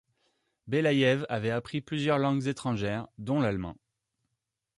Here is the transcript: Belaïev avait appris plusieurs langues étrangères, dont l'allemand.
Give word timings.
Belaïev 0.65 1.27
avait 1.29 1.51
appris 1.51 1.79
plusieurs 1.79 2.17
langues 2.17 2.47
étrangères, 2.47 3.07
dont 3.19 3.39
l'allemand. 3.39 3.75